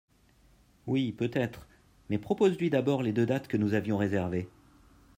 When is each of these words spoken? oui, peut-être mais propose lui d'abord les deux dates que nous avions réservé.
oui, 0.87 1.11
peut-être 1.11 1.67
mais 2.09 2.17
propose 2.17 2.57
lui 2.57 2.71
d'abord 2.71 3.03
les 3.03 3.13
deux 3.13 3.27
dates 3.27 3.47
que 3.47 3.55
nous 3.55 3.75
avions 3.75 3.99
réservé. 3.99 4.49